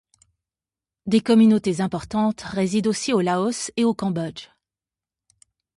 [1.05, 4.49] Des communautés importantes résident aussi au Laos et au Cambodge.